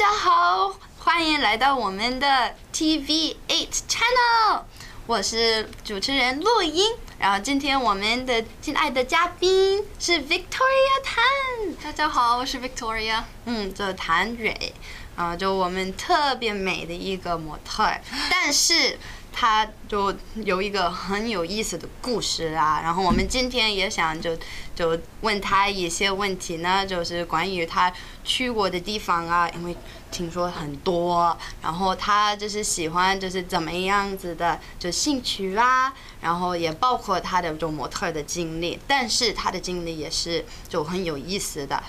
[0.00, 3.36] 家好，欢迎来到我们的 TV8
[3.86, 4.62] Channel，
[5.06, 6.94] 我是主持人陆英。
[7.18, 13.24] 然后今天我们的亲爱的嘉宾是 Victoria Tan，大家好，我是 Victoria。
[13.44, 14.72] 嗯，这谭蕊，
[15.16, 18.98] 啊，就我们特别美的一个模特儿，但是。
[19.32, 24.36] 她就有一个很有意思的故事啊，然后我们今天也想就
[24.80, 27.92] 就问他一些问题呢，就是关于他
[28.24, 29.76] 去过的地方啊，因为
[30.10, 41.84] 听说很多，然后他就是喜欢就是怎么样子的就兴趣啊，然后也包括他的这种模特的经历，但是他的经历也是就很有意思的，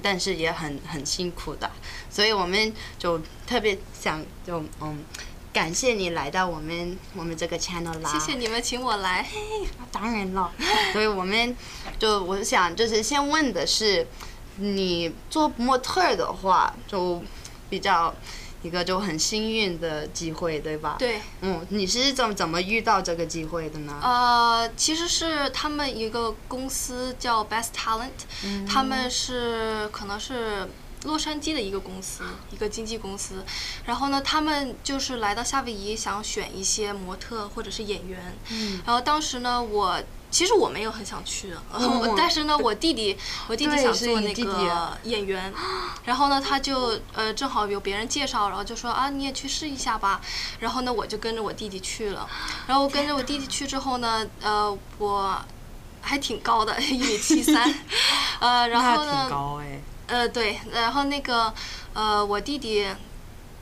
[0.00, 1.68] 但是也很很辛苦的，
[2.08, 5.04] 所以我们就特别想就嗯。
[5.56, 8.12] 感谢你来到我们我们这个 channel 啦！
[8.12, 9.22] 谢谢你们请我来。
[9.22, 10.52] 嘿，当然了，
[10.92, 11.56] 所以我们
[11.98, 14.06] 就我想就是先问的是，
[14.56, 17.22] 你做模特的话，就
[17.70, 18.14] 比较
[18.60, 20.96] 一个就很幸运的机会，对吧？
[20.98, 21.22] 对。
[21.40, 23.98] 嗯，你是怎么怎么遇到这个机会的呢？
[24.02, 28.10] 呃，其实是他们一个公司叫 Best Talent，
[28.44, 30.68] 嗯，他们是可能是。
[31.04, 33.44] 洛杉矶的一个公司，一个经纪公司，
[33.84, 38.36] 然后呢，他们就是来到夏威夷，想选一些模特或者是演员。
[38.50, 38.80] 嗯。
[38.84, 45.52] 然后当时呢，我其实我没有很想去，嗯、 但是呢，我弟弟，我弟弟想做那个演员，
[46.04, 50.20] 然后呢，他就呃正好有别人介绍，然后就说啊，你也去试一下吧。
[50.58, 52.28] 然后呢，我就跟着我弟弟去了。
[52.66, 55.40] 然后跟着我弟弟去之后呢，呃，我
[56.00, 57.72] 还挺高的，一米七三，
[58.40, 59.30] 呃，然后呢。
[60.06, 61.52] 呃，对，然后那个，
[61.94, 62.86] 呃，我弟弟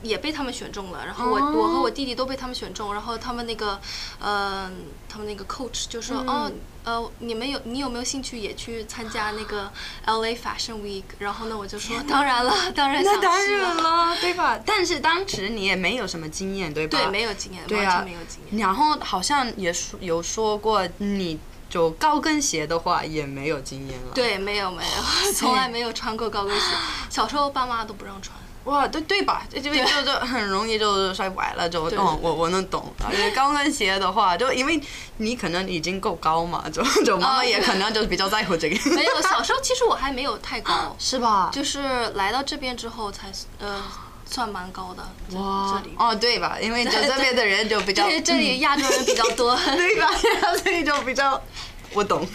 [0.03, 1.55] 也被他们选中了，然后我、oh.
[1.55, 3.79] 我和我弟弟都被他们选中，然后他们那个，
[4.19, 4.69] 呃，
[5.09, 6.51] 他们那个 coach 就说，嗯、哦，
[6.83, 9.71] 呃，你们有你有没有兴趣也去参加那个
[10.05, 11.03] LA Fashion Week？
[11.17, 14.59] 然后呢，我就说当然了， 当然想去了，那当然了，对吧？
[14.63, 16.99] 但是当时你也没有什么经验，对吧？
[16.99, 18.59] 对，没有经验，对啊、完全没有经验。
[18.59, 21.39] 然后好像也说有说过你。
[21.69, 24.11] 就高跟鞋的话也没有经验了。
[24.13, 25.03] 对，没有没有，
[25.33, 26.65] 从来没有穿过高跟鞋。
[27.09, 28.35] 小时候爸妈都不让穿。
[28.65, 29.43] 哇，对对吧？
[29.53, 32.91] 就就就很容易就摔崴了，就哦，我我能懂。
[33.07, 34.81] 而且高跟鞋的话，就因为
[35.17, 38.75] 你可能已经够高嘛，就就妈妈也可能就比较在乎这个。
[38.95, 40.95] 没有，小时候其实我还没有太高。
[40.97, 41.51] 是吧？
[41.53, 43.79] 就是来到这边之后才呃
[44.25, 45.37] 算蛮高的。
[45.37, 45.73] 哇。
[45.81, 45.95] 这里。
[45.97, 46.57] 哦，对吧？
[46.61, 48.07] 因为就这边的人就比较。
[48.23, 50.09] 这里亚洲人比较多， 对吧？
[50.63, 51.41] 所以就比较。
[51.93, 52.27] 我懂，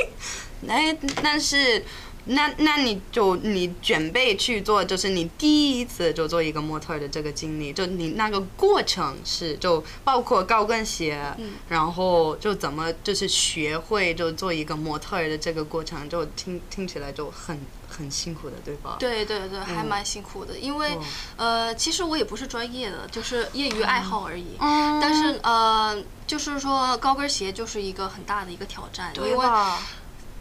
[0.68, 1.82] 哎，但是，
[2.28, 18.96] 那那你就你准备去做，就是你第一次就做一个模特的这个经历，就你那个过程是就包括高跟鞋，嗯、然后就怎么就是学会就做一个模特的这个过程，就听听起来就很很辛苦的，对吧？
[18.98, 21.00] 对对对，还蛮辛苦的，嗯、因为、哦、
[21.36, 26.02] 呃，其实我也不是专业的，就是业余爱好而已，嗯、但是呃。
[26.28, 29.46] 就是说高跟鞋就是一个很大的一个挑战，因为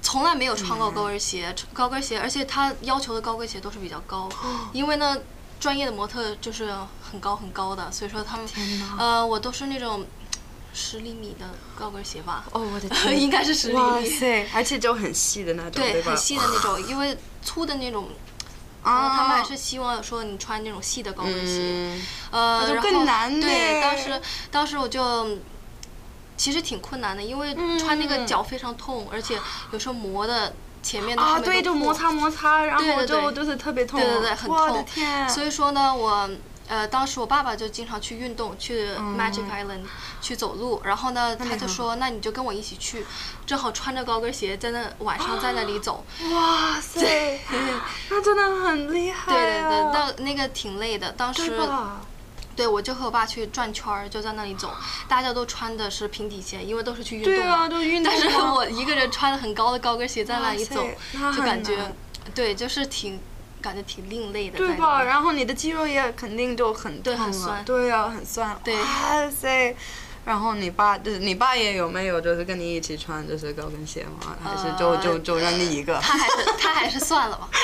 [0.08, 4.30] 从来没有穿过高跟鞋，高跟鞋，而且他要求的高跟鞋都是比较高，
[4.72, 5.18] 因为呢，
[5.60, 6.74] 专业的模特就是
[7.12, 8.48] 很高很高的，所以说他们，
[8.98, 10.06] 呃，我都是那种
[10.74, 18.08] 十厘米的高跟鞋吧，哦，我的天， 应该是十厘米，哇塞，而且就很细的那种，对，很细的那种，因为粗的那种，
[18.84, 22.00] 啊，他们还是希望说你穿那种细的高跟鞋，
[22.32, 25.38] 呃，然后更难，对，当时当时我就。
[26.38, 29.38] 其实挺困难的，因为穿那个脚非常痛，嗯、而且
[29.72, 30.54] 有时候磨的
[30.84, 34.86] 前面的啊，对，就摩擦摩擦，然后就就是特别痛，对对对，很痛。
[35.28, 36.30] 所以说呢，我
[36.70, 39.88] 呃，当时我爸爸就经常去运动，去 Magic Island、嗯、
[40.22, 43.06] 去走路，然后呢，他就说，那你就跟我一起去，
[43.46, 46.06] 正好穿着高跟鞋在那晚上在那里走。
[46.32, 47.40] 哇塞！
[48.12, 49.36] 那真的很厉害、啊。
[49.36, 51.58] 对对对，那那个挺累的，当时。
[52.58, 54.72] 对，我就和我爸去转圈儿，就在那里走，
[55.08, 57.32] 大家都穿的是平底鞋，因为都是去运动。
[57.32, 58.12] 对啊，都运动。
[58.12, 60.84] 但是我一个人穿的很高的高跟鞋在那里走，
[61.36, 61.78] 就感觉，
[62.34, 63.20] 对，就是挺，
[63.62, 64.58] 感觉挺另类的。
[64.58, 65.04] 对吧？
[65.04, 67.64] 然后你的肌肉也肯定就很对，很酸。
[67.64, 68.60] 对啊，很酸。
[68.64, 68.76] 对。
[68.76, 69.76] 哇塞！
[70.28, 74.36] 然后你爸就是你爸也有没有就是跟你一起穿就是高跟鞋吗？
[74.44, 75.98] 还是就就就让你一个？
[76.02, 77.50] 他还是他还是算了吧。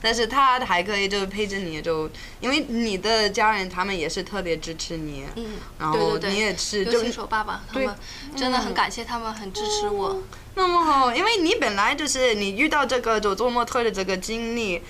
[0.00, 2.08] 但是他还可以，就是陪着你，就
[2.38, 7.92] 因为你的家人他们也是特别支持你，嗯，然后你也是，就尤其我爸爸，他们
[8.36, 10.10] 真的很感谢他们，很支持我。
[10.10, 10.22] 嗯，
[10.54, 14.80] 那么好，因为你本来就是你遇到这个就做模特的这个经历。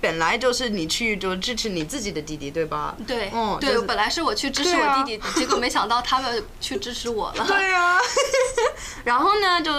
[0.00, 2.94] 本来就是你去就支持你自己的弟弟，对吧？
[3.06, 7.44] 对，嗯，对，就是本来是我去支持我弟弟，啊 结果没想到他们去支持我了。
[7.46, 7.98] 对啊，
[9.04, 9.72] 然后呢，就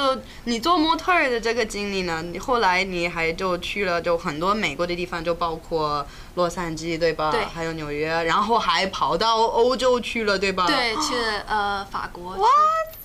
[0.45, 6.05] 你做模特儿的这个经历呢，你后来你还就去了就很多美国的地方，就包括
[6.35, 7.31] 洛杉矶，对吧？
[7.31, 10.65] 对还有纽约，然后还跑到欧洲去了，对吧？
[10.67, 11.13] 对，去
[11.47, 12.47] 呃法国，哇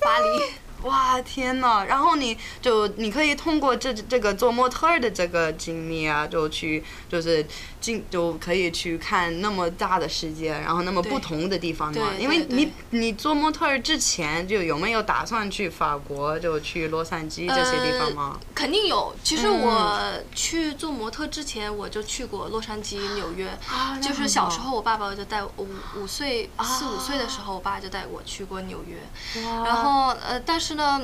[0.01, 0.43] 巴黎。
[0.83, 1.85] 哇天呐！
[1.87, 7.47] 然后你就你可以通过这这个做模特儿的这个经历啊，就去就是
[7.83, 12.15] 进就可以去看那么大的世界，然后那么不同的地方嘛。
[12.19, 18.39] 因为你你做模特儿之前就有没有打算去法国，就去洛杉矶这些地方吗？
[18.41, 19.15] 呃、肯定有。
[19.23, 19.99] 其实我
[20.35, 23.49] 去做模特之前，我就去过洛杉矶、纽约。
[23.67, 28.97] 啊就是小时候，我爸爸就带我五五岁四五岁的时候，我爸就带我去过纽约。
[29.65, 31.03] 然后呃，但是呢，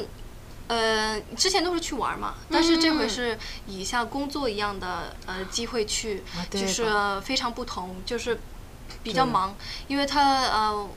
[0.69, 3.37] 呃，之前都是去玩嘛，但是这回是
[3.67, 8.39] 以像工作一样的呃机会去，啊就是非常不同，就是
[9.03, 9.55] 比较忙，
[9.89, 10.89] 因为他呃。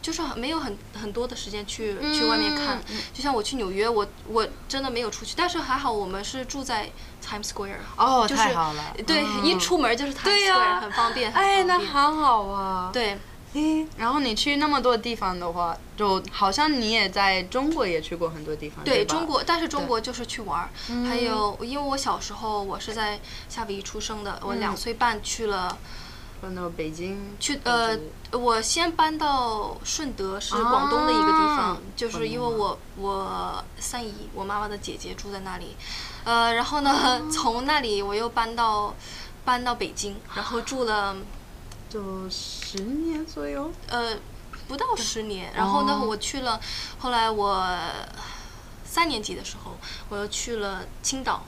[0.00, 2.80] 就是很没有很很多的时间去去外面看，
[3.12, 6.88] 就像我去纽约，我我真的没有出去，但是还好我们是住在
[7.22, 13.18] Times Square，哦，就是太好了，对，一出门就是 Times Square，很方便，哎，那好好啊，对，
[13.54, 20.70] 诶，然后你去那么多地方的话，就好像你也在中国也去过很多地方，对，对中国，但是中国就是去玩儿，
[21.08, 23.18] 还有因为我小时候我是在
[23.48, 25.76] 夏威夷出生的，我两岁半去了。
[26.40, 27.98] 搬到北京去呃，
[28.30, 35.74] 我先搬到顺德，是广东的一个地方，啊、就是因为我我三姨，我妈妈的姐姐住在那里，
[36.22, 38.94] 呃，然后呢，啊、从那里我又搬到
[39.44, 41.16] 搬到北京，然后住了
[41.88, 44.16] 就十年左右，呃，
[44.66, 46.60] 不到十年，然后呢，我去了，
[46.98, 47.66] 后来我
[48.84, 49.76] 三年级的时候，
[50.08, 51.44] 我又去了青岛。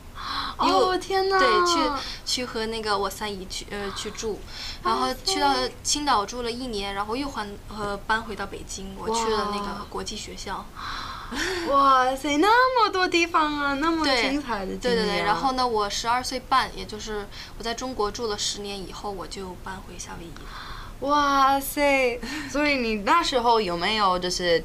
[0.58, 1.38] 哦天哪！
[1.38, 1.90] 对，去
[2.26, 4.38] 去和那个我三姨去呃去住，
[4.82, 10.66] 然后去到青岛住了一年，然后又换呃搬回到北京，我去了那个国际学校。
[11.70, 12.48] 哇塞，那
[12.84, 14.80] 么多地方啊，那么精彩的经历啊。
[14.80, 17.26] 对对对，然后呢，我十二岁半，也就是
[17.58, 20.30] 我在中国住了十年以后，我就搬回夏威夷。
[21.06, 24.62] 哇塞，所以你那时候有没有就是？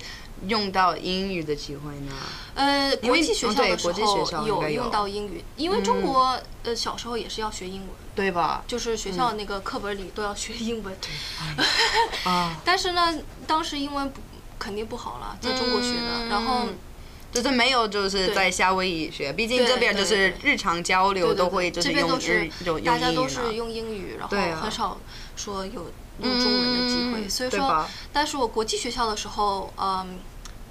[0.47, 2.12] 用到英语的机会呢？
[2.56, 8.62] 呃，国际学校的时候有用到英语，因为中国呃小时候也是要学英文，对吧？
[8.67, 10.94] 就是学校那个课本里都要学英文。
[11.00, 11.09] 对
[12.29, 12.57] 啊！
[12.65, 13.17] 但是呢，
[13.47, 14.19] 当时英文不
[14.60, 16.68] 肯定不好了，在中国学的，然后
[17.31, 24.98] 就是没有就是在夏威夷学，毕竟这边就是日常交流都会就是用日就大家都是用英语，然后很少
[25.36, 25.92] 说有
[26.22, 30.19] 用中文的机会，所以说，但是我国际学校的时候，嗯。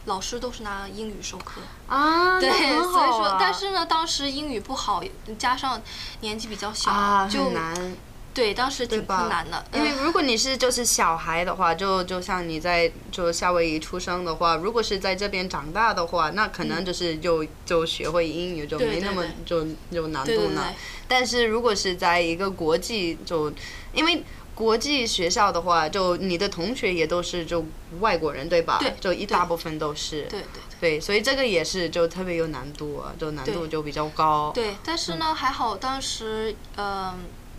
[0.06, 5.02] 老师都是拿英语授课啊， 对，啊、所以说，但是呢，当时英语不好，
[5.38, 5.80] 加上
[6.20, 7.96] 年纪比较小，啊、就难。
[8.34, 9.64] 对，当时挺困难的。
[9.72, 20.36] 因为如果你是就是小孩的话，就就像你在就夏威夷出生的话，如果是在这边长大的话，那可能就是就就学会英语就没那么就有难度呢。
[20.36, 20.74] 对对对，
[21.06, 23.52] 但是如果是在一个国际就
[23.92, 24.22] 因为。
[24.54, 27.66] 国际学校的话，就你的同学也都是就
[27.98, 28.78] 外国人，对吧？
[28.80, 30.22] 对，就一大部分都是。
[30.30, 30.42] 对对
[30.78, 31.00] 对，对。
[31.00, 34.52] 所以这个也是就特别有难度啊，就难度就比较高。
[34.54, 37.12] 对，但是呢，还好当时呃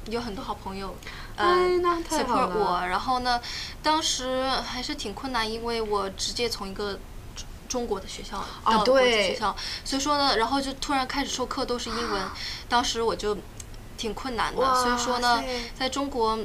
[0.10, 0.96] 有很多好朋友，
[1.36, 1.46] 呃
[2.10, 2.86] ，support 我。
[2.88, 3.42] 然后呢，
[3.82, 7.00] 当时还是挺困难，因为我直接从一个
[7.68, 12.22] 中国的学校到国际学校，所以说呢，然后就突然开始授课都是英文，
[12.70, 13.38] 当时我就
[13.98, 14.84] 挺困难的。
[14.84, 15.44] 所以说呢，
[15.78, 16.40] 在中国。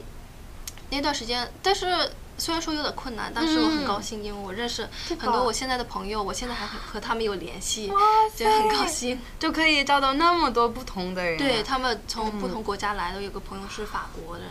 [0.93, 7.93] 那段时间，但是虽然说有点困难，但是我很高兴，因为我认识很多我现在的朋友，我现在还和他们有联系，
[8.35, 11.37] 就很高兴，就可以交到那么多不同的人。
[11.37, 14.47] 对，他们从不同国家来的，有个朋友是法国人，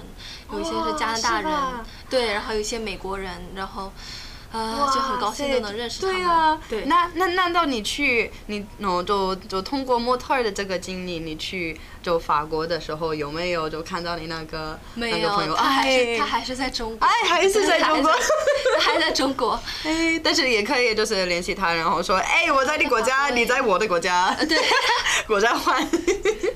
[0.53, 1.51] 有一些是加拿大人，
[2.09, 3.91] 对，然后有一些美国人，然后。
[4.51, 6.15] 啊，就很高兴都能认识他们。
[6.15, 6.85] 对啊，对。
[6.85, 15.53] 那那难道你去你哦就就通过模特儿的这个经历，你去就法国的时候有没有就看到你那个那个朋友？
[15.53, 17.05] 他还是他还是在中国。
[17.05, 18.11] 哎，还是在中国，
[18.79, 19.59] 还在中国。
[19.83, 24.33] 哎，但是也可以就是联系他，然后说，哎，我在你国家，你在我的国家。
[24.47, 24.57] 对。
[25.27, 25.85] 国家换。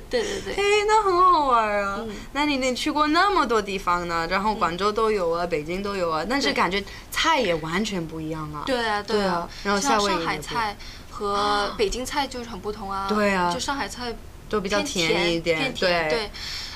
[0.10, 0.54] 对对对。
[0.54, 2.00] 哎，那很好玩啊！
[2.32, 4.26] 那你你去过那么多地方呢？
[4.30, 6.82] 然后广州都有啊，北京都有啊，但是感觉
[7.12, 7.74] 菜也完。
[7.74, 8.62] 完全不一样啊！
[8.68, 10.78] 对啊，对啊，然后像上海菜
[11.10, 13.08] 和北京菜就是很不同啊。
[13.10, 14.14] 对啊，就上海菜
[14.54, 16.10] 都比较甜一点，偏甜。
[16.10, 16.30] 对，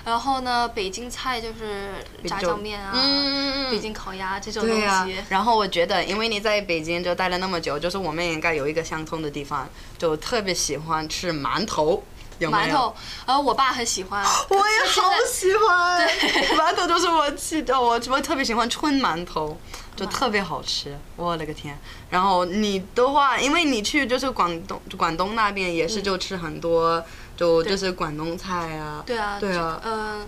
[0.04, 5.16] 然后呢，北京菜就是炸酱面啊，嗯北京烤鸭这种东西。
[5.30, 12.04] 然后我觉得，因为你在北京就待了那么久，就是我们应该有一个相通的地方，就特别喜欢吃馒头。
[12.40, 14.24] 有有馒头，呃，我爸很喜欢。
[14.50, 16.08] 我也好喜欢。
[16.56, 19.60] 馒头就是我吃的，我我特别喜欢春馒头，
[19.96, 20.96] 就特别好吃。
[21.16, 21.76] 我的个天！
[22.12, 27.04] 然后你的话，因为你去就是广东广东那边也是就吃很多，
[27.38, 29.02] 就就是广东菜啊。
[29.06, 30.28] 对啊，对啊，嗯。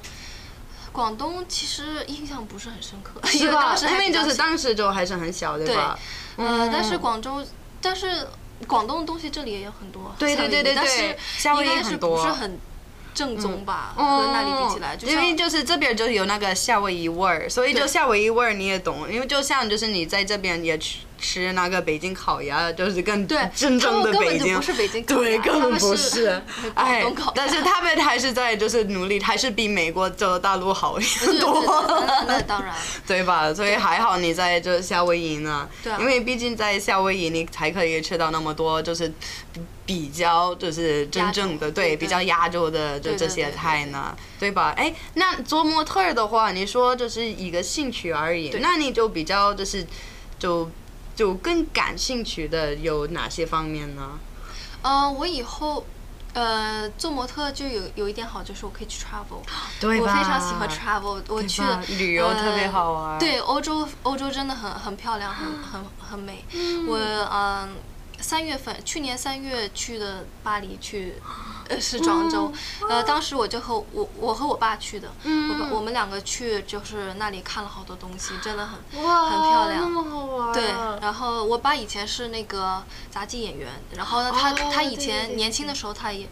[0.92, 3.75] 广东其实印象不是很深刻，是吧？
[3.92, 5.98] 因为就是当时就还是很小，对吧？
[6.36, 7.46] 对，呃，但是广州，
[7.80, 8.28] 但是
[8.66, 12.60] 广东的东西这里也有很多，对对对对对，夏威夷很多，不是很
[13.13, 13.94] 正宗吧？
[13.96, 21.01] 和那里比起来，因为就是这边就有那个夏威夷味儿，所以就夏威夷味儿你也懂，因为就像就是你在这边也去。
[21.19, 26.41] 吃那个北京烤鸭，就是更真正的北京，不是北京烤鸭，对，根本不是。
[26.73, 31.61] 哎，但是他们还是在就是努力，还是比美国这大陆好很多。
[32.27, 32.73] 那当然，
[33.05, 33.53] 对吧？
[33.53, 39.11] 所以还好你在这夏威夷呢，对因为毕竟在夏威夷你才可以吃到那么多，就是
[39.85, 44.73] 比较就是真正的对比较亚洲的就这些菜呢，对吧？
[44.77, 49.85] 哎，那做模特的话，你说就是一个兴趣而已，那你就比较就是
[50.39, 50.69] 就。
[51.19, 54.17] 就更感兴趣的有哪些方面呢？
[54.81, 55.85] 呃，我以后
[56.31, 59.43] 呃做模特就有有一点好，就是我可以去 travel，
[59.81, 60.13] 对吧？
[60.13, 61.61] 我非常喜欢 travel，我去
[61.97, 63.13] 旅游特别好玩。
[63.15, 66.45] 呃、对，欧洲欧洲真的很很漂亮，很很很美。
[66.53, 67.27] 嗯、我嗯。
[67.27, 67.69] 呃
[68.21, 71.15] 三月份，去年三月去的巴黎去，
[71.67, 72.51] 呃是庄周，
[72.89, 80.53] 呃当时我就和我我和我爸去的，我我们两个去就是那里看了好多东西，真的很很漂亮，那么好玩。
[80.53, 80.71] 对，
[81.01, 86.27] 然后我爸以前是那个杂技演员，然后呢他他以前年轻的时候他也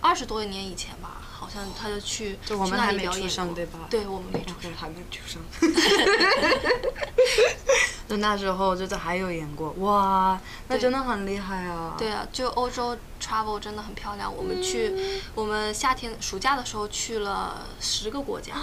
[0.00, 3.78] 二十多年以前吧，好像他就去去那里表演过，对吧？
[3.88, 5.40] 对我们没出生，还没出生。
[8.08, 11.94] 就那时候就是还有演过哇，那真的很厉害啊！
[11.96, 14.32] 对啊，就欧洲 travel 真的很漂亮。
[14.32, 14.92] 我们去，
[15.36, 18.54] 我们夏天暑假的时候去了十个国家，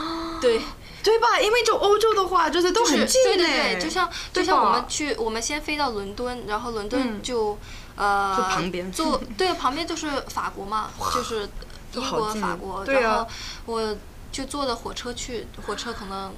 [0.41, 0.59] 对
[1.01, 1.39] 对吧？
[1.39, 7.57] 因为就欧洲的话，就是都很近，对对对，就像就像我们去，我们先飞到伦敦，然后伦敦就
[7.95, 11.47] 呃，旁边坐对旁边就是法国嘛，就是
[11.93, 13.27] 英国法国，然后
[13.65, 13.95] 我
[14.31, 16.31] 就坐的火车去，火车可能。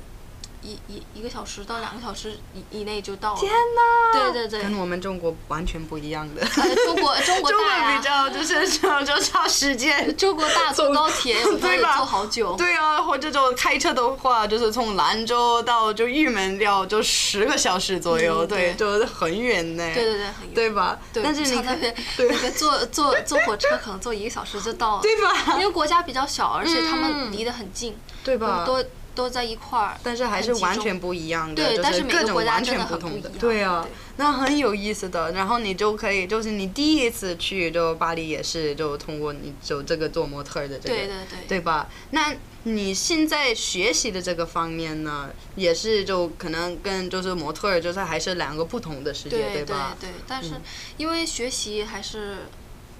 [0.61, 3.39] 一一一个小时到两个小时以以内就到了。
[3.39, 4.31] 天哪！
[4.31, 6.45] 对对对，跟我们中国完全不一样的。
[6.45, 9.95] 中国 中国大比较就是 就就差时间。
[10.17, 11.97] 中国大坐高铁，对吧？
[11.97, 12.55] 坐好久。
[12.55, 19.83] 对啊，或者就开车的话，就是从兰州到就玉门要就十个小时左右，对，就很远呢。
[19.93, 20.53] 对对对，很远。
[20.53, 20.99] 对吧？
[21.13, 25.01] 但是你那边那边坐坐坐火车可能坐一个小时就到了。
[25.01, 25.57] 对吧？
[25.59, 27.97] 因为国家比较小，而且他们离得很近。
[28.23, 28.63] 对吧？
[28.65, 28.83] 都。
[29.15, 35.31] 都在一块儿，但是还是完全不一样的，对，就是各种完全不同的，对啊，那很有意思的。
[35.31, 41.89] 然后你就可以，就是你第一次去就巴黎也是，就通过你就这个做模特的这个，对对对，对吧？
[42.11, 49.95] 那你现在学习的这个方面呢，也是就可能跟就是模特就是还是两个不同的世界，对吧？
[49.99, 50.51] 对对，但是
[50.97, 52.47] 因为学习还是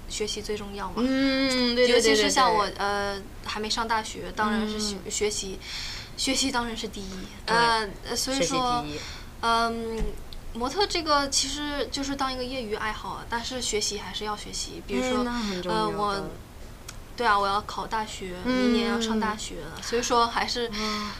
[0.08, 5.58] 学习最重要嘛，嗯，对对对，尤其是像我呃还没上大学，当然是学学习。
[6.16, 7.10] 学习当然是第一，
[7.46, 8.84] 呃，所以说，
[9.42, 10.02] 嗯，
[10.54, 15.24] 模特这个其实就是当一个业余爱好，但是学习还是要学习，比如说，
[15.70, 16.28] 呃，我。
[17.16, 20.70] 对啊，我要考大学，明年要上大学了，所以说还是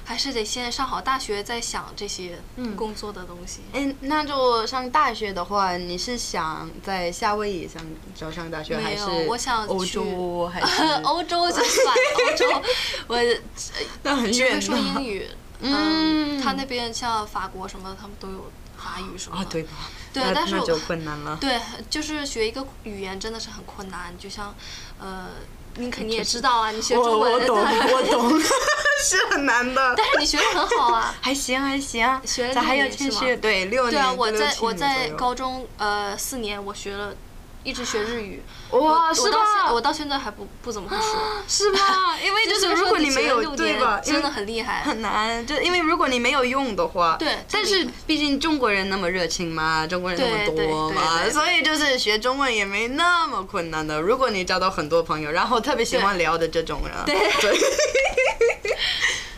[0.05, 2.38] 还是得先上好大学，再想这些
[2.76, 3.62] 工作的东西。
[3.73, 7.83] 哎，那就上大学的话，你是想在夏威夷上
[8.15, 10.47] 就上大学，还是我想欧洲？
[10.53, 12.62] 还是欧洲就算欧洲，
[13.07, 13.19] 我
[14.05, 14.61] 那很远。
[14.61, 15.26] 只会说英语，
[15.61, 19.43] 嗯，他那边像法国什么的，他们都有法语什么的。
[19.43, 19.71] 啊，对吧？
[20.12, 21.38] 对，但是就困难了。
[21.41, 24.55] 对，就是学一个语言真的是很困难，就像
[25.00, 25.29] 呃。
[25.78, 29.95] 你肯定也知道啊，你学中文的，我懂，我懂，是很难的。
[29.97, 32.06] 但是你学的很好啊， 还行还行。
[32.25, 33.21] 学了六年是吗？
[33.40, 33.92] 对，六年。
[33.92, 37.14] 对啊，我在我在高中呃四年，我学了。
[37.66, 39.73] 一直学日语，哇，是吧？
[39.73, 42.16] 我到现在还不不怎么会说， 是 吧？
[42.25, 45.44] 因为就是如果你没有对吧，真的很厉害，很难。
[45.44, 47.44] 就因为如果你没有用的话，对。
[47.50, 54.00] 但是毕竟中国人那么热情嘛，中国人那么多嘛，所以就是学中文也没那么困难的。
[54.00, 57.16] 如果你交到很多朋友，然后特别喜欢聊的这种人，对，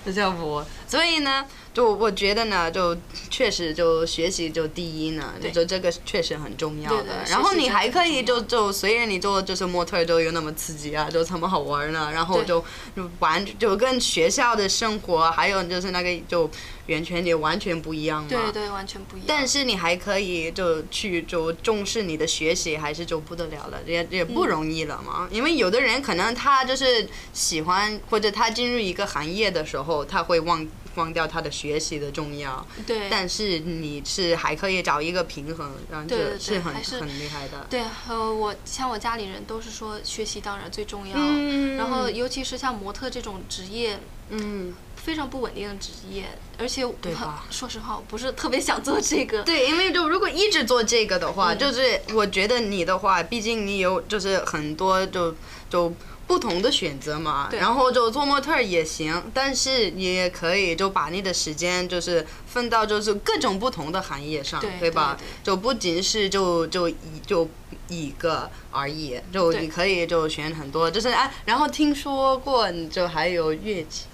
[0.05, 0.67] 就 叫我。
[0.87, 1.45] 所以呢，
[1.79, 2.97] 就我觉得呢，就。
[3.31, 6.97] 确实就学习就第一呢，就这个确实很重要的。
[6.97, 12.65] 对对对，然后你还可以就就虽然你做就是模特就有那么刺激啊，就这么好玩呢，然后就
[12.97, 16.51] 就完就跟学校的生活还有就是那个就
[16.89, 18.29] 完全也完全不一样嘛。
[18.29, 19.27] 对对，完全不一样。
[19.29, 25.29] 但是你还可以就去就重视你的学习，还是就不得了了，也也不容易了嘛。
[25.31, 30.67] 嗯、因为有的人可能他就是喜欢或者他进入一个行业的时候，他会忘。
[30.95, 37.67] 忘掉他的学习的重要，对，但是你是还可以找一个平衡，然后这是很是很厉害的。
[37.71, 43.99] 对，呃，我像我家里人都是说学习当然最重要，嗯，然后尤其是像模特这种职业，
[44.31, 46.25] 嗯，非常不稳定的职业，
[46.59, 47.47] 而且对吧？
[47.51, 49.43] 说实话，我不是特别想做这个。
[49.45, 55.35] 对，因为就如果一直做这个的话，嗯，就是我觉得你的话，毕竟你有就是很多就
[55.71, 55.93] 就。
[56.29, 65.17] 不同的选择嘛，然后就做模特也行，但是你也可以就把你的时间就是分到就是各种不同的行业上，对，对吧？
[65.43, 66.95] 就不仅是就就一
[67.27, 67.49] 就
[67.89, 74.05] 一个而已，就你可以就选很多，就是哎，然后听说过你就还有乐器。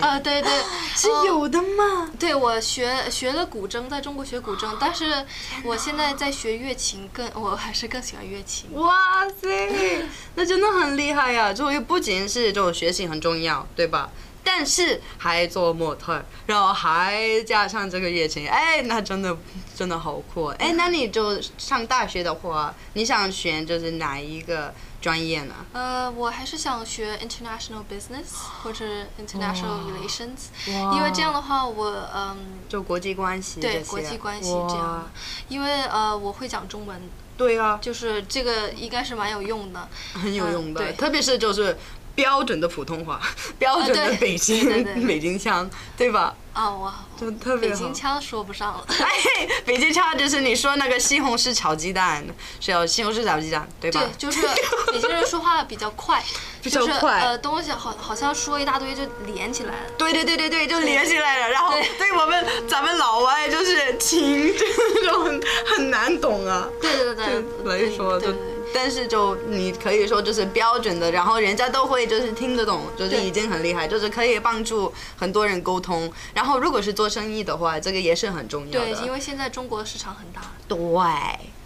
[0.00, 0.50] 啊，对对，
[0.96, 2.10] 是有的嘛？
[2.18, 5.26] 对，我学学了古筝，在中国学古筝，但是
[5.62, 8.72] 我现在在学乐琴，更我还是更喜欢乐琴。
[8.72, 11.52] 哇塞， 那真的很厉害呀！
[11.52, 14.10] 就不仅是这种学习很重要，对吧？
[14.42, 19.36] 但是还做模特，然后还加上这个乐琴，哎，那真的
[19.74, 20.46] 真的好酷！
[20.58, 24.72] 哎，那你就上大学的话，你想选就是哪一个？
[25.04, 25.54] 专业呢？
[25.74, 28.86] 呃，我还是想学 international business 或者
[29.20, 32.38] international relations，因为这样的话我，我嗯，
[32.70, 35.10] 就国际关系，对国际关系这样，
[35.50, 36.98] 因为呃，我会讲中文，
[37.36, 41.76] 对啊，就是这个应该是蛮有用的，很有用的，特别是就是
[42.14, 43.20] 标准的普通话，
[43.58, 46.34] 标准的北京、呃、北京腔，对吧？
[46.52, 48.86] 啊，哇，就特别北京腔说不上了。
[48.88, 52.24] 哎，北京腔就是你说那个西红柿炒鸡蛋，
[52.60, 54.00] 是要西红柿炒鸡蛋，对吧？
[54.00, 54.46] 对，就是
[54.92, 56.22] 北京人说话比较快，
[56.62, 57.18] 比较快。
[57.20, 59.90] 呃，东西好好像说一大堆就连起来了。
[59.98, 61.50] 对对对对对，就连起来了。
[61.50, 66.68] 然后对我们咱们老外就是听这种很很难懂啊。
[66.80, 68.28] 对对对对，来说就。
[68.72, 76.12] 但是就你可以说就是标准的，然后人家都会就是听得懂，就是已经很厉害，就是可以帮助很多人沟通。
[76.32, 78.94] 然后如果是做生意的话，这个也是很重要的。
[78.94, 80.40] 对，因为现在中国市场很大。
[80.68, 80.78] 对。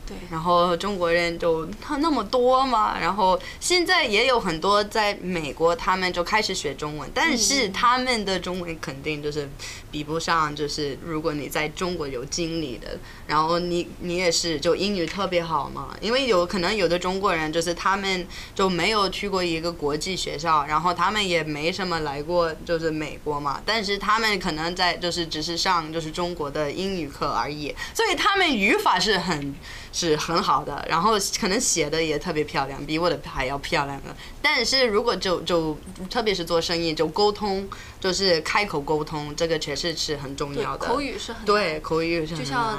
[0.08, 9.46] 对，然后中国人就他那么多嘛，然后现在也有很多在美国，他们就开始学中文，但是他们的中文肯定就是
[9.90, 29.54] 比不上，就是如果你在中国有经历的，然后你你也是就英语特别好嘛，因为有可能有的中国人就是他们就没有去过一个国际学校，然后他们也没什么来过就是美国嘛，但是他们可能在就是只是上就是中国的英语课而已，所以他们语法是很。
[29.92, 34.16] 是很好的，然后可能写的也特别漂亮，比我的还要漂亮了。
[34.42, 35.76] 但是如果就就
[36.10, 37.68] 特别是做生意，就沟通，
[38.00, 40.86] 就是开口沟通，这个确实是很重要的。
[40.86, 42.78] 口语是很对，口语是很就像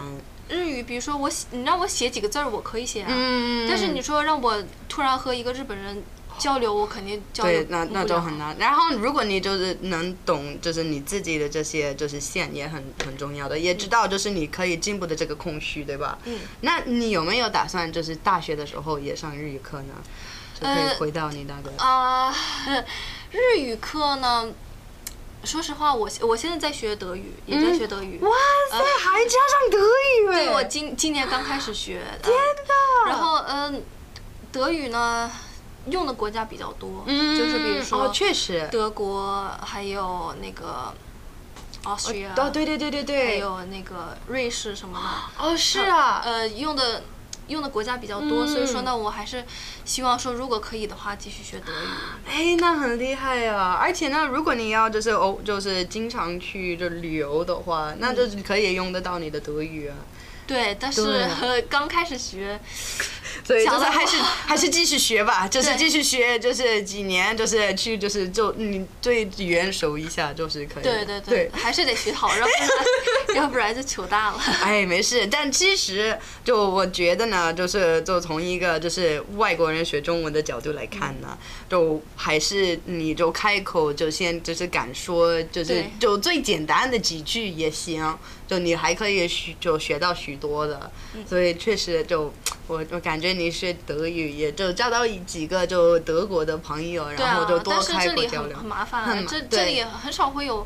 [0.50, 3.08] 日语，比如说我写，你让我写几个字儿，我可以写啊。
[3.10, 3.68] 嗯。
[3.68, 6.04] 但是你说让我突然和一个日本人。
[6.40, 7.64] 交流我肯定交流。
[7.64, 8.56] 对，那那就很难。
[8.58, 16.18] 然后如果你就是能懂，就是你自己的这些就是线也很很重要的，也知道就是你可以进步的这个空虚，对吧？
[16.24, 16.40] 嗯。
[16.62, 19.94] 那你有没有打算就是大学的时候也上日语课呢？
[20.60, 21.72] 就可以回到你那个。
[21.78, 22.34] 啊、
[22.66, 22.86] 呃，
[23.32, 24.52] 日语课呢？
[25.46, 28.20] 说实话，我我现在在学德语，也在学德语。
[28.22, 28.36] 嗯、哇
[28.72, 30.26] 塞，呃、还加上德语？
[30.34, 32.02] 对，我今今年刚开始学。
[32.22, 33.10] 天哪！
[33.10, 33.82] 然后嗯、呃，
[34.52, 35.32] 德语呢？
[35.88, 40.94] 用的国家比较多，嗯、就是比如说，确实，德国还有那个
[41.84, 47.04] ，Austria，哦，对对对对对，还有那个瑞士什么的，哦，是啊，呃，用的
[47.48, 49.44] 用的国家比较多，嗯、所以说呢，我还是
[49.86, 51.88] 希望说，如果可以的话，继续学德语。
[52.28, 53.80] 哎，那很厉害呀、啊！
[53.82, 59.96] 而且呢，如果你要就是哦，就是经常去就旅游的话，那就可以用得到你的德语啊。
[60.46, 61.28] 对，但是
[61.70, 62.60] 刚开始学。
[63.44, 70.84] 所以就是还是还是继续学吧，就是继续学，就是几年，就是去，就是就你对语言熟一下就是可以。
[70.84, 72.70] 对对对，还是得学好，要不然
[73.36, 74.40] 要不然就糗大了。
[74.62, 81.38] 哎，没事，但其实就我觉得呢，就是就从一个就是外国人学中文的角度来看呢，
[81.70, 90.92] 就还是你就开口就先就是敢说，就是就最简单的几句也行，就你还可以学就学到许多的，
[91.28, 92.34] 所以确实就。
[92.70, 98.56] 我我感觉你是德语，也就交到几个就德国的朋友，然后就多开口交流。
[98.56, 100.66] 很麻烦，这这里很少会有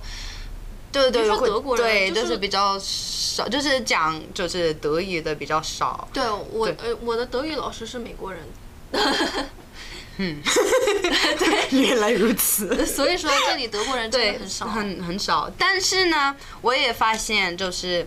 [0.92, 6.06] 对对说德国人对，就就是是比较少，就是讲就是德语的比较少。
[6.12, 8.42] 对我呃，我的德语老师是美国人，
[10.18, 10.44] 嗯
[11.72, 12.86] 原来如此。
[12.86, 14.68] 所以说这里德国人真对的，很少。
[14.68, 15.50] 很很少。
[15.58, 18.06] 但是呢，我也发现就是，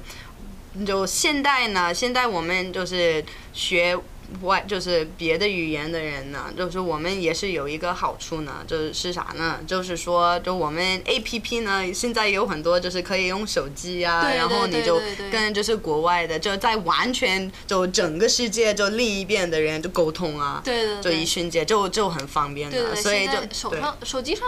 [0.84, 3.96] 就现在呢，现在我们就是学
[4.42, 9.60] 外就是别的语言的人呢，就是我们也是有一个好处呢，就是是啥呢？
[9.66, 24.44] 就是说，就我们 A P P 呢，现在有很多就是可以用手机啊，对对然后你就跟就是国外的，就在完全就整个世界就另一边的人就沟通啊，对对对就一瞬间就就很方便的，所以就手上手机上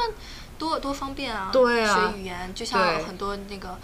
[0.58, 1.50] 多多方便啊！
[1.52, 3.78] 对啊学语言就像很多那个，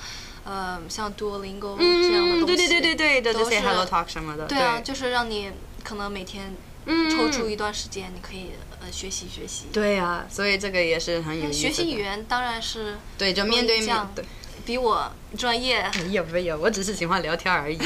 [0.45, 2.57] 呃，像 Duolingo 这样的嗯，东西。
[2.57, 5.51] 对对对对对，就这 Hello Talk 什么的，对啊，就是让你
[5.83, 6.55] 可能每天
[6.87, 9.67] 嗯抽出一段时间，你可以呃学习学习。
[9.73, 11.59] 对啊、所以这个也是很有意思。
[11.59, 14.25] 学习语言当然是对，就面对面对。
[14.67, 17.85] 比我专业，没有没有，我只是喜欢聊天而已呢。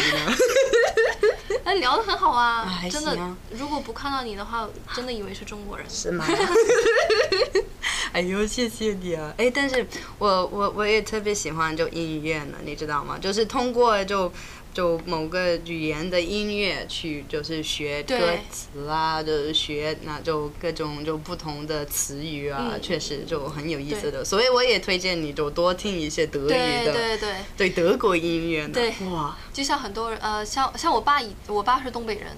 [1.64, 3.16] 那 聊得很好啊啊，真的。
[3.50, 5.84] 如果不看到你的话，真的以为是中国人。
[5.90, 6.24] 是吗？
[8.18, 9.32] 哎呦，谢谢你啊！
[9.36, 9.86] 哎，但是
[10.18, 13.16] 我我我也特别喜欢就音乐呢，你知道吗？
[13.16, 14.32] 就是通过就
[14.78, 18.16] 就某个语言的音乐去就是学歌
[18.48, 24.24] 词啊，就是学那就各种就不同的词语啊，嗯确实就很有意思的。
[24.24, 28.72] 所以我也推荐你就多听一些德语的，对对，对德国音乐呢。
[28.72, 29.36] 对哇。
[29.52, 32.28] 就像很多人呃，像像我爸以我爸是东北人，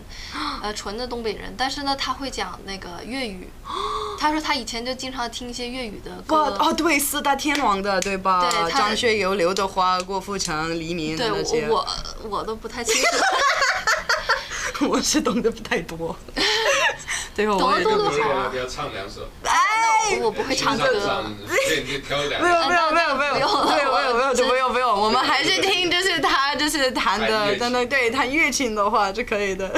[0.63, 3.47] 呃，纯的东北人，但是呢，他会讲那个粤语。
[4.19, 6.57] 他说他以前就经常听一些粤语的歌。
[6.59, 8.51] 哦，对，四大天王的对吧？
[8.51, 11.69] 对张学友、刘德华、郭富城、黎明的对那些。
[11.69, 11.87] 我
[12.29, 14.87] 我我都不太清楚。
[14.89, 16.17] 我是懂得不太多。
[17.35, 20.85] 对，我懂得多多好啊不要唱两首，哎，我不会唱歌。
[20.89, 22.69] 对，你就挑两没有个。
[22.69, 29.71] 没有没有没有没有没有没有没有没有，我们还是听就是他就是弹的，真的对弹乐器的话是可以的。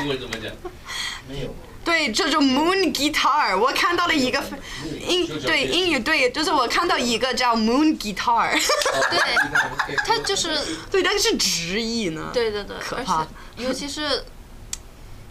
[0.00, 0.50] 英文怎么讲？
[1.28, 1.54] 没有。
[1.84, 4.42] 对，这种 moon guitar，我看到了一个
[5.06, 8.50] 英对英语对，就是我看到一个叫 moon guitar，
[9.10, 10.58] 对，他就是
[10.90, 12.30] 对，但是直译呢。
[12.32, 14.24] 对对对，可怕 尤其是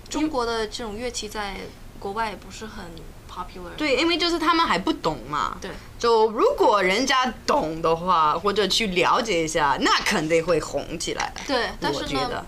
[0.09, 1.55] 中国的这种乐器在
[1.99, 2.85] 国外也不是很
[3.29, 3.75] popular。
[3.75, 5.57] 对，因为就是他们还不懂嘛。
[5.59, 5.71] 对。
[5.97, 11.33] 就如果人家懂的话，或者去了解一下，那肯定会红起来。
[11.47, 12.45] 对，但是我觉得呢，，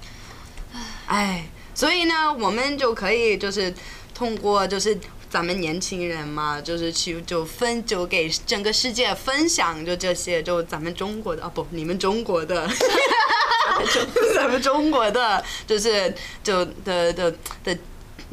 [1.07, 3.71] 哎，所以呢，我们就可以就是
[4.13, 4.97] 通过就是
[5.29, 12.67] 咱们年轻人嘛，就是去就分就给整个世界分享就这些就咱们中国的啊不，你们中国的，
[14.33, 17.77] 咱们中国的就是就的的的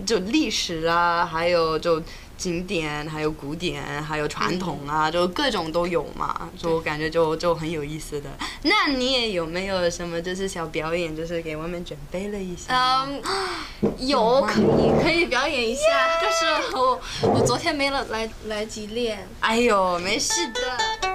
[0.07, 2.02] 就历史啊，还有就。
[2.42, 8.28] 经典，还有古典，还有传统啊，就各种都有嘛，就我感觉就就很有意思的。
[8.62, 12.64] 那你也有没有什么就是小表演，就是给我们准备了一些？
[12.72, 13.22] 嗯，
[14.09, 15.83] 有可以可以表演一下，
[16.20, 17.00] 但是我
[17.33, 19.24] 我昨天没了来来及练。
[19.38, 21.12] 哎呦，没事的。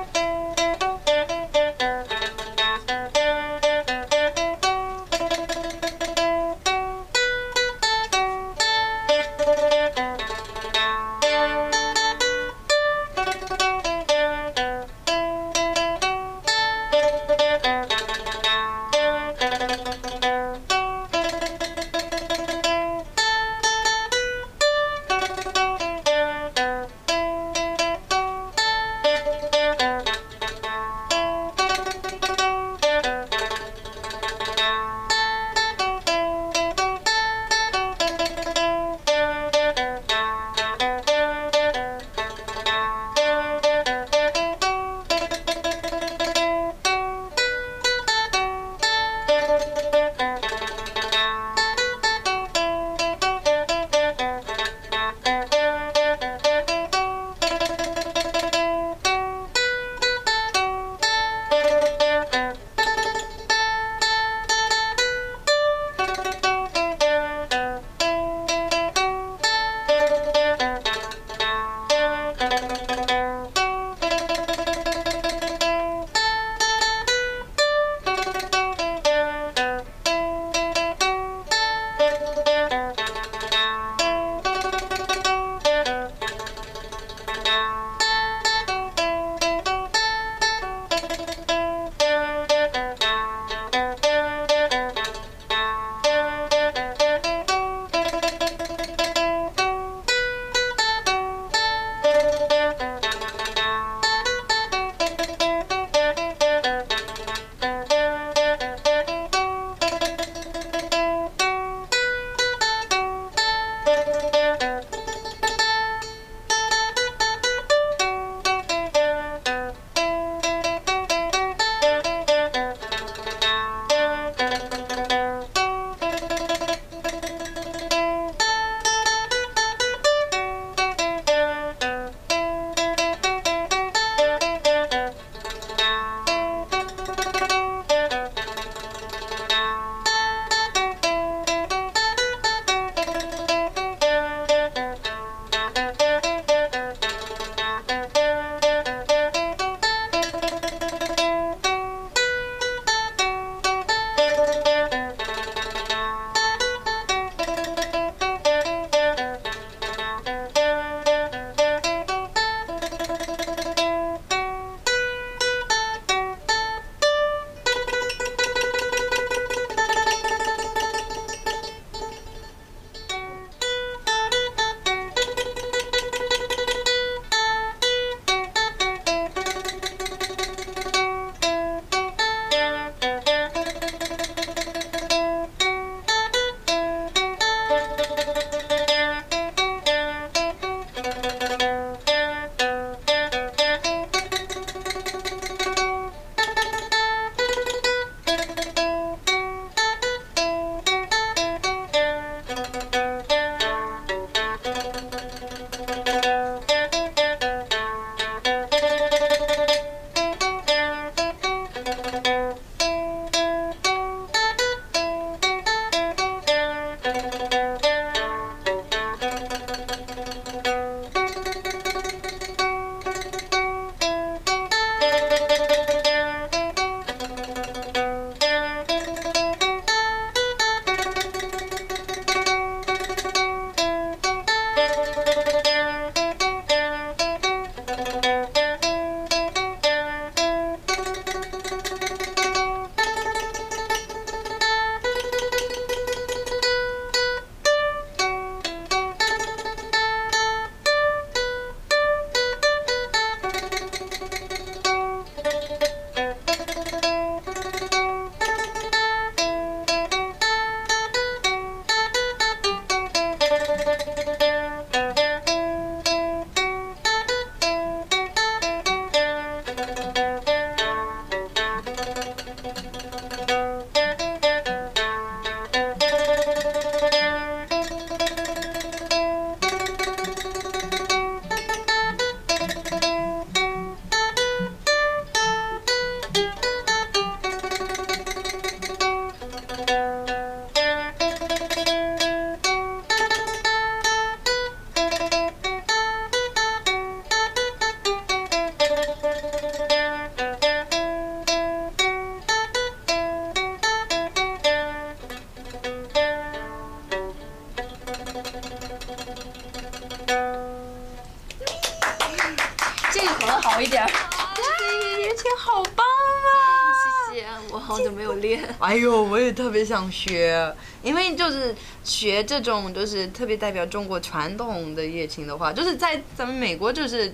[318.58, 318.76] 练。
[318.80, 327.34] 哎呦，我也特别想学，因为就是学这种就是特别代表中国传统的乐器的话，就是在咱们美国就是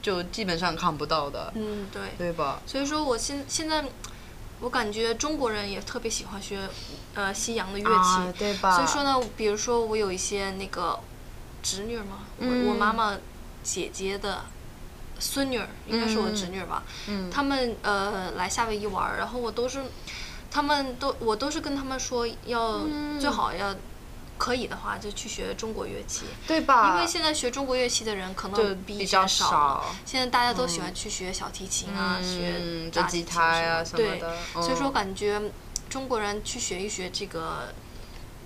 [0.00, 1.52] 就基本上看不到的。
[1.54, 2.60] 嗯，对，对吧？
[2.66, 3.84] 所以说，我现现在
[4.60, 6.58] 我感觉中国人也特别喜欢学
[7.14, 8.76] 呃西洋的乐器，啊，对吧？
[8.76, 10.98] 所以说呢，比如说我有一些那个
[11.62, 13.18] 侄女嘛，嗯、我我妈妈
[13.62, 14.42] 姐姐的。
[15.24, 19.80] 孙女儿应该是我侄女吧，嗯，他们呃来夏威夷玩，然后我都是，
[20.52, 23.74] 他们都我都是跟他们说要、嗯、最好要
[24.36, 26.94] 可以的话就去学中国乐器，对吧？
[26.94, 35.40] 因为现在学中国乐器的人可能比以前少，少，现在大家都喜欢去学小提琴啊，嗯、学大吉他呀什么的，所以说感觉
[35.88, 37.72] 中国人去学一学这个。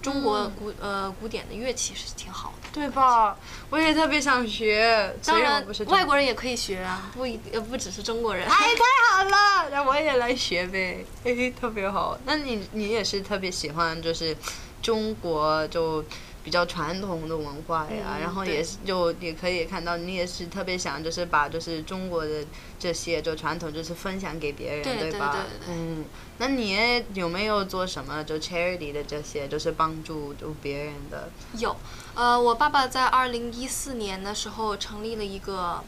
[0.03, 3.37] 中国古呃古典的乐器是挺好的，对吧？
[3.70, 5.14] 我也特别想学。
[5.24, 7.37] 当然，外国人也可以学啊，不一
[7.68, 8.46] 不只是中国人。
[8.46, 12.18] 哎，太好了，那我也来学呗，嘿嘿，特别好。
[12.24, 14.37] 那你你也是特别喜欢就是
[14.83, 16.05] 中国就。
[16.46, 22.46] 比较传统的文化呀，嗯、然后也是就也可以看到你也是特别想就是把就是中国的
[22.79, 25.33] 这些就传统就是分享给别人，对，对吧？
[25.33, 26.05] 对对对嗯，
[26.38, 31.29] 那你有没有做什么就 charity 的这些就是帮助就别人的？
[31.59, 31.74] 有，
[32.16, 35.85] 呃，我爸爸在二零一四年的时候成立了一个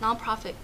[0.00, 0.54] non-profit。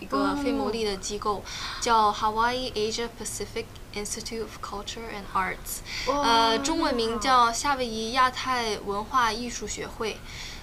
[0.00, 1.42] 一个非牟利的机构，
[1.80, 10.16] 叫 Hawaii Asia Pacific Institute of Culture and Arts，呃，中文名叫夏威夷亚太文化艺术学会。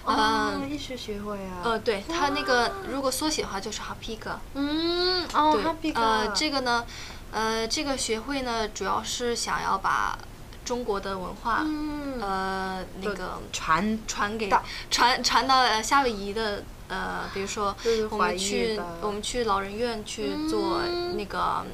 [0.06, 1.60] 嗯，艺术学会啊。
[1.64, 4.36] 呃，对，它那个如果缩写的话就是 HAPICA。
[4.54, 6.00] 嗯，哦，HAPICA。
[6.00, 6.86] 呃，这个呢，
[7.30, 10.16] 呃，这个学会呢，主要是想要把
[10.66, 14.52] 中国的文化，嗯、呃，那个传传给
[14.90, 16.62] 传传到夏威夷的。
[16.88, 17.74] 呃，比如说
[18.10, 20.82] 我们去我们去老人院去做
[21.14, 21.66] 那个，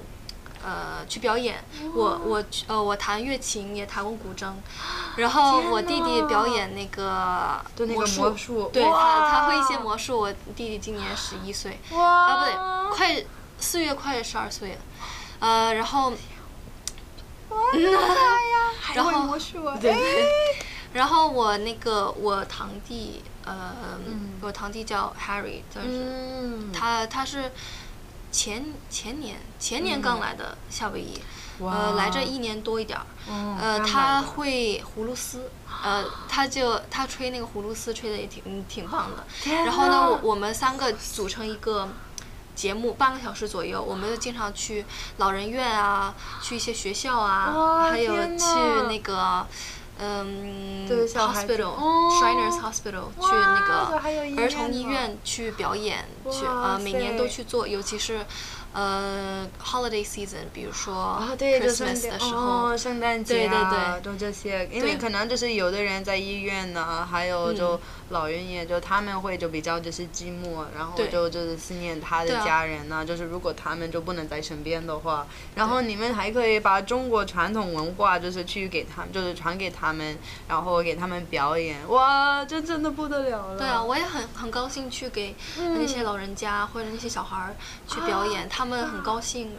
[0.65, 1.63] 呃，去表演。
[1.95, 4.51] 我我呃我弹乐琴也弹过古筝，
[5.17, 7.61] 然后我弟弟表演那个
[7.95, 8.71] 魔术，魔术。
[8.73, 10.19] 对他他会一些魔术。
[10.19, 12.55] 我弟弟今年十一岁，啊不对，
[12.97, 13.25] 快
[13.59, 14.79] 四月快十二岁了，
[15.41, 16.15] 呃，然后，
[18.95, 19.39] 然后
[19.81, 20.29] 对对，
[20.93, 23.23] 然后我那个我堂弟。
[23.45, 23.75] 呃、
[24.07, 27.51] 嗯，我堂弟叫 Harry，就是、嗯、他他是
[28.31, 31.21] 前前年前年刚来的夏威夷，
[31.59, 33.05] 嗯、呃来这一年多一点儿，
[33.61, 35.51] 呃他会葫芦丝，
[35.83, 41.89] 呃他就他吹那个葫芦丝吹的也挺挺棒的，然后呢我我们三个组成一个
[42.55, 44.85] 节目半个小时左右，我们就经常去
[45.19, 48.45] 老人院啊，去一些学校啊，还有去
[48.89, 49.47] 那个。
[50.05, 53.73] 嗯，hospital，Shriners Hospital，去那个
[54.43, 58.25] 儿童医院去表演，去啊每年都去做，尤其是。
[58.73, 64.67] 呃，holiday season，比如说 Christmas 的时候，哦、圣诞节啊，对对对，就这些。
[64.73, 73.05] 因为可能就是有的人在医院呢，还有就老人也就他们会就比较就是寂寞，然后就就是思念他的家人呢。
[73.05, 80.17] 就是如果他们就不能在身边的话，然后你们还可以把中国传统文化就是去给他们，就是传给他们，
[80.49, 81.87] 然后给他们表演。
[81.91, 83.59] 哇，这真的不得了了。
[83.59, 87.55] 对啊，我也很很高兴去给那些老人家、嗯、或者那些小孩儿
[87.87, 88.49] 去表演。
[88.49, 88.62] 他。
[88.63, 89.51] 他们很高兴，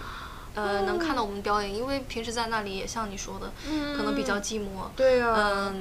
[0.55, 3.51] 呃，能看到我们表演，因为平时在那里也像你说的，
[3.97, 4.87] 可能比较寂寞。
[4.95, 5.73] 对啊。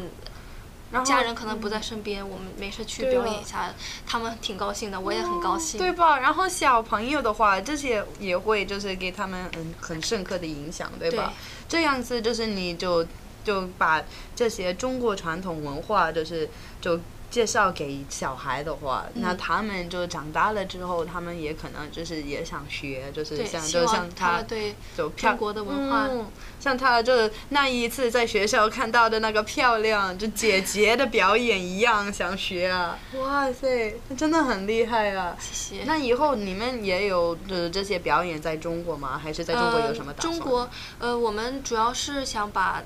[0.92, 3.72] 嗯，家人可能不在身边，我们没事去表演一下，
[4.04, 5.78] 他们挺高兴的，我也很高兴。
[5.78, 6.18] 对吧？
[6.18, 11.32] 然后小朋友的话，这些也会就是给他们嗯很深刻的影响，对吧？
[11.68, 13.06] 这样子就是你就
[13.44, 14.02] 就把
[14.34, 16.98] 这些中国传统文化，就是就。
[17.32, 24.74] 介绍给小孩的话，嗯，那他们就长大了之后，他们也可能就是也想学，就是像就像他对
[25.16, 26.26] 中国的文化，嗯，
[26.60, 32.98] 像他就那一次在学校看到的那个漂亮就姐姐的表演一样想学啊！
[33.16, 35.34] 哇塞，真的很厉害啊！
[35.40, 35.84] 谢谢。
[35.84, 39.18] 那以后你们也有就是这些表演在中国吗？
[39.18, 40.34] 还是在中国有什么打算？
[40.34, 42.82] 呃，中国，呃，我们主要是想把。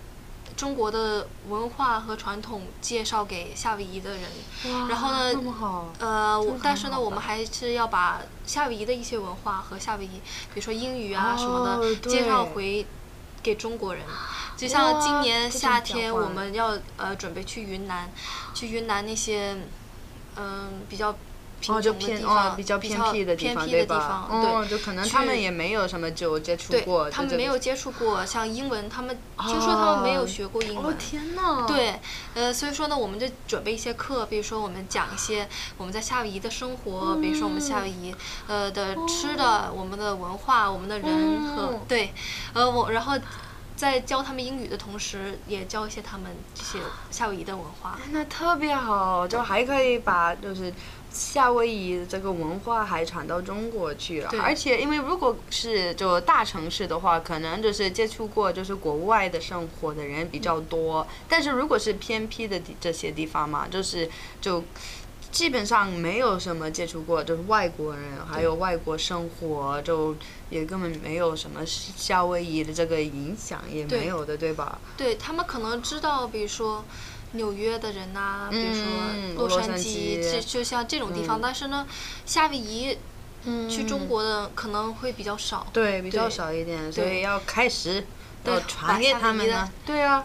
[0.56, 4.22] 中国的文化和传统介绍给夏威夷的人，
[4.88, 10.20] 然后呢，呃，但是呢，我们还是要把夏威夷的一些文化和夏威夷，
[10.54, 12.86] 比如说英语啊什么的，哦、介绍回
[13.42, 14.02] 给中国人。
[14.56, 18.10] 就像今年夏天，我们要呃准备去云南，
[18.54, 19.54] 去云南那些
[20.36, 21.14] 嗯、呃、比较
[21.68, 24.26] 哦，就偏哦，比较偏僻的地方，偏僻的地对吧？
[24.28, 24.68] 方，哦，对。
[24.68, 30.84] 就可能他们也没有什么就接触过，对，他们没有接触过像英文，他们哦听说他们没有学过英文。
[30.84, 31.64] 哦天呐！
[31.66, 31.98] 对，
[32.34, 38.14] 呃，所以说呢，我们就准备一些课，比如说我们讲一些我们在夏威夷的生活，嗯、比如说我们夏威夷
[38.46, 42.12] 呃的吃的、哦，我们的文化，我们的人和、嗯、对，
[42.52, 43.14] 呃，我然后。
[43.76, 46.78] 在教他们英语的同时，也教一些他们这些
[47.10, 47.98] 夏威夷的文化。
[48.10, 50.72] 那特别好，就还可以把就是
[51.16, 54.30] 夏威夷这个文化还传到中国去了。
[54.42, 61.00] 而且，因为如果是就大城市的话，可能就是接触过就是国外的生活的人比较多。
[61.00, 64.08] 嗯、但是如果是偏僻的这些地方嘛，就是
[64.40, 64.62] 就。
[65.32, 70.16] 基本上没有什么接触过，就是外国人，还有外国生活，就
[70.48, 74.78] 也根本没有什么夏威夷的这个影响，也没有的，对，对吧？
[74.96, 76.82] 对，他们可能知道，比如说
[77.32, 81.86] 纽约的人呐、啊，比如说洛杉矶，就、嗯、就像这种地方，嗯、但是呢，
[82.24, 82.96] 夏威夷
[83.68, 88.06] 去中国的可能会比较少，对，比较少一点，所以要开始
[88.44, 90.24] 要传给他们呢，对啊。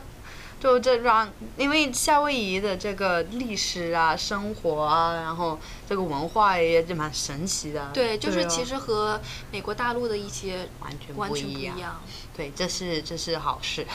[0.61, 7.89] 就这让，因为夏威夷的这个历史啊、生活啊，然后这个文化也是蛮神奇的。
[7.91, 9.19] 对，就是其实和
[9.51, 11.99] 美国大陆的一些完全完全不一样。
[12.37, 13.85] 对，这是这是好事。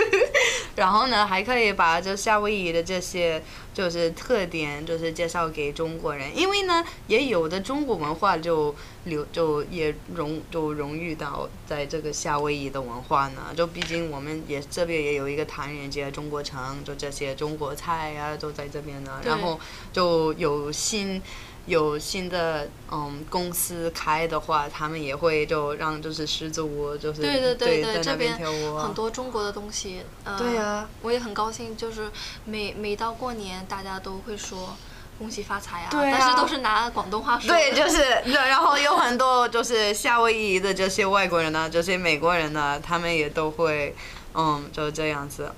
[0.76, 3.42] 然后呢，还可以把这夏威夷的这些
[3.74, 13.52] 就是特点，就是介绍给中国人，因为呢，也有的中国文化就流就也融就融入到在这个夏威夷的文化呢。
[13.54, 19.20] 就毕竟我们也这边也有一个唐人街、中国城，就这些中国菜呀、啊、都在这边呢。
[19.24, 19.58] 然后
[19.92, 21.20] 就有新。
[21.66, 28.36] 有新的嗯公司开的话，他们也会就让就是狮子舞就是对对对对在那边，
[28.78, 30.02] 很多中国的东西。
[30.24, 32.10] 呃、对呀、啊，我也很高兴，就是
[32.44, 34.76] 每每到过年，大家都会说
[35.18, 37.48] 恭喜发财啊，对啊，但是都是拿广东话说。
[37.48, 43.94] 对，就是然后有很多就是夏威夷的这些外国人呢，这些美国人呢，他们也都会
[44.34, 45.50] 嗯就这样子。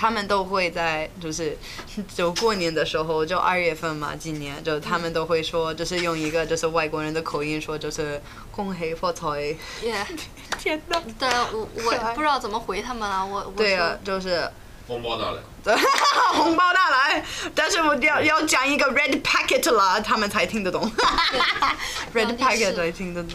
[0.00, 1.54] 他们都会在，就是，
[2.16, 8.18] 就过年的时候，就二月份嘛，今年就他们都会说，就是用一个就是外国人的口音说，就是
[8.50, 9.26] 恭喜发财。
[9.82, 10.06] 耶！
[10.58, 10.98] 天哪！
[11.18, 13.52] 对，我我不知道怎么回他们啊，我我。
[13.58, 14.50] 对啊，就是。
[14.88, 15.36] 红包拿来。
[15.62, 15.76] 对，
[16.32, 17.22] 红包拿来，
[17.54, 20.90] 但是我要要讲一个 red packet 了，他们才听得懂。
[22.14, 23.34] red packet 才听得懂。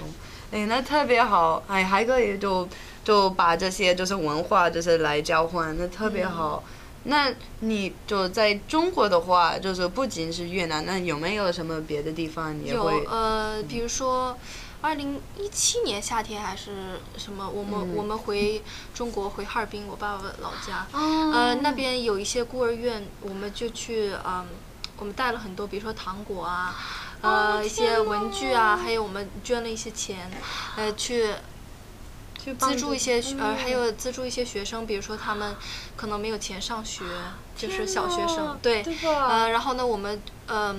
[0.52, 2.68] 哎，那特别好，哎，还可以就。
[3.06, 6.62] 就把这些就是文化就是来交换，那特别好。
[6.66, 6.72] 嗯。
[7.08, 12.98] 那你就在中国的话，就是不仅是越南，那有没有什么别的地方你也会？
[12.98, 14.36] 有呃，比如说，
[14.82, 18.60] 二零一七年夏天还是什么，我们、嗯、我们回
[18.92, 24.46] 中国回哈尔滨，我爸爸老家，哦、呃，那边有一些孤儿院，我们就去嗯、呃，
[24.98, 26.76] 我们带了很多，比如说糖果啊，
[27.22, 30.32] 呃，一些文具啊，还有我们捐了一些钱，
[30.76, 31.30] 呃，去。
[32.54, 35.56] 资助一些学呃，还有资助一些学生，比如说他们
[35.96, 37.04] 可能没有钱上学，
[37.58, 40.76] 就是小学生，对，对呃，然后呢，我们嗯、呃，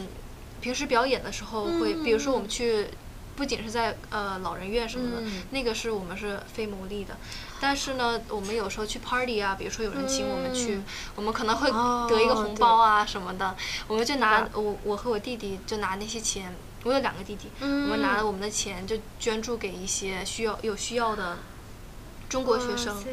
[0.61, 2.89] 平时表演的时候会，比如说我们去，
[3.35, 7.17] 不仅是在呃老人院什么的，嗯，那个是我们是非牟利的，
[7.61, 10.81] 但是呢，我们有时候去 party 啊，比如说有人请我们去，
[11.15, 11.71] 我们可能会
[12.09, 13.57] 得一个红包啊什么的，
[13.89, 16.55] 我们就拿我我和我弟弟就拿那些钱，
[16.85, 21.37] 我有两个弟弟，我们拿了我们的钱就捐助给一些需要有需要的。
[22.29, 23.05] 中国学生，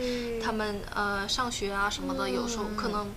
[0.42, 3.08] 他们呃上学啊什么的，有时候可能，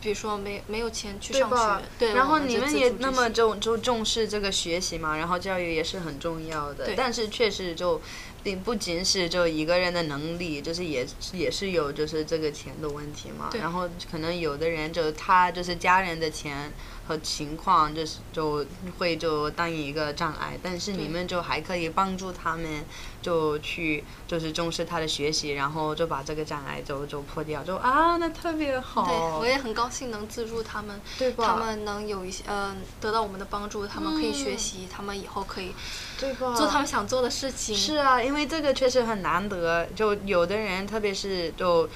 [0.00, 8.00] 比如说没没有钱去上学，对，然后你们也那么重就重视这个学习嘛，然后教育也是很重要的，但是确实就
[8.42, 16.72] 并不仅是就一个人的能力，就是也也是有就是这个钱的问题嘛，然后可能有的人就他就是家人的钱。
[17.08, 18.64] 和情况就是就
[18.98, 22.84] 会就当一个障碍，但是你们就还可以帮助他们，
[23.20, 29.04] 就去就是重视他的学习，然后就把这个障碍就就破掉，就啊那特别好。
[29.06, 31.44] 对，我也很高兴能资助他们，对吧？
[31.44, 35.74] 他们能有一些嗯、呃、得到我们的帮助，他们可以学习，嗯、他们以后可以
[36.20, 36.54] 对吧？
[36.54, 37.74] 做他们想做的事情。
[37.76, 41.88] 是啊，因为这个确实很难得，就有的人特别是就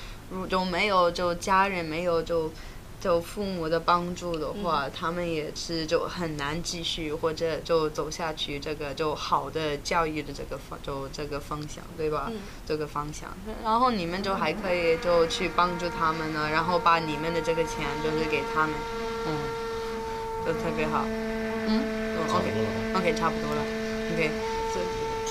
[0.51, 2.51] 就没有就家人没有就。
[3.07, 12.27] 就父母的帮助的话，嗯，他们也是就很难继续或者就走下去这个就好的教育的这个方就这个方向，对吧？
[12.31, 12.41] 嗯。
[12.67, 13.31] 这个方向，
[13.63, 18.75] 然后你们就还可以就去帮助他们呢，然后把你们的这个钱就是给他们，
[19.29, 19.31] 嗯，
[20.45, 21.05] 就特别好。
[21.07, 21.81] 嗯。
[22.27, 22.51] OK
[22.97, 23.63] OK 差不多了。
[24.15, 24.31] OK。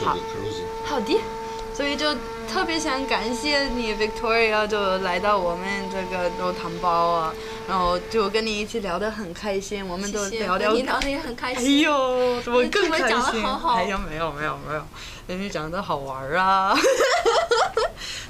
[0.06, 0.18] 好。
[0.86, 1.20] 好的。
[1.74, 2.16] 所以就
[2.48, 7.34] 特别想感谢你，Victoria，就来到我们这个都糖包啊。
[7.68, 10.72] 然后就跟你一起聊得很开心，我们都聊聊。
[10.72, 11.66] 谢谢，你聊得也很开心。
[11.66, 13.08] 哎呦，怎么更开心？
[13.10, 13.76] 讲得好好。
[13.76, 14.84] 哎呀，没有没有没有，
[15.28, 16.76] 人家讲得好玩啊。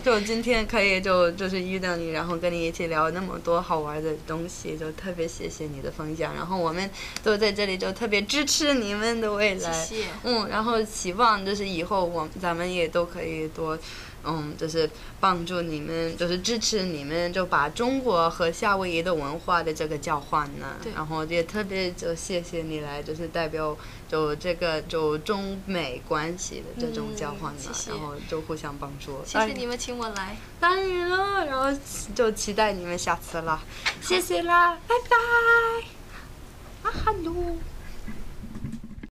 [0.05, 6.33] 就今天可以就就是遇到你，然后跟你一起聊那么多好玩的东西，就特别谢谢你的分享。
[6.36, 6.89] 然后我们
[7.23, 9.71] 都在这里就特别支持你们的未来。
[9.73, 10.05] 谢谢。
[10.23, 13.77] 嗯，然后希望就是以后我咱们也都可以多。
[14.26, 20.76] 嗯，就是帮助你们，就是支持你们，就把中国和夏威夷的文化的这个交换呢。
[20.82, 20.91] 对。
[20.93, 23.78] 然后也特别就谢谢你来，就是代表
[24.09, 27.59] 就这个就中美关系的这种交换呢。
[27.59, 27.91] 嗯、谢谢。
[27.91, 29.19] 然后就互相帮助。
[29.26, 30.38] 谢谢你们请我来。
[30.59, 31.80] 当然了，然后
[32.15, 33.61] 就期待你们下次了。
[34.01, 36.89] 谢谢啦，拜拜。
[36.89, 37.74] 啊哈喽。